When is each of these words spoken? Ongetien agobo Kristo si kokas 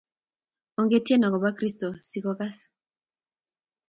Ongetien 0.83 1.27
agobo 1.27 1.51
Kristo 1.59 1.89
si 2.09 2.17
kokas 2.25 2.57